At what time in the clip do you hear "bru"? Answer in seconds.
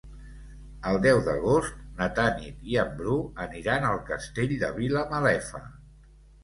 3.03-3.19